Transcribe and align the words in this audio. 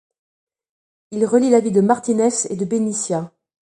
Il 1.11 1.27
relie 1.27 1.51
les 1.51 1.61
villes 1.61 1.73
de 1.73 1.81
Martinez 1.81 2.29
et 2.49 2.55
de 2.55 2.65
Benicia. 2.65 3.31